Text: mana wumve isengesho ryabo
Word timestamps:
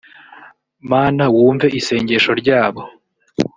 mana 0.91 1.23
wumve 1.35 1.67
isengesho 1.79 2.31
ryabo 2.41 2.81